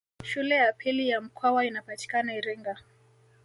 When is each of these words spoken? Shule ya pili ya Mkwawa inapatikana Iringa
Shule 0.23 0.55
ya 0.55 0.73
pili 0.73 1.09
ya 1.09 1.21
Mkwawa 1.21 1.65
inapatikana 1.65 2.33
Iringa 2.35 2.77